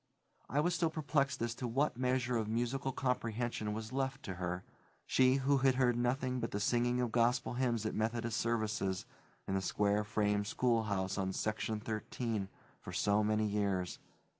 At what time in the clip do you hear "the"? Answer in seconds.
6.49-6.59, 9.53-9.61